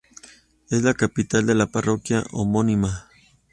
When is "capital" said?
0.95-1.45